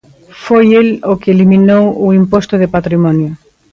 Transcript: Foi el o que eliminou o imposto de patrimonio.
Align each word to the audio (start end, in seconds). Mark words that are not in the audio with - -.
Foi 0.45 0.65
el 0.81 0.87
o 1.11 1.13
que 1.21 1.29
eliminou 1.35 1.85
o 2.05 2.07
imposto 2.21 2.53
de 2.61 2.71
patrimonio. 2.75 3.31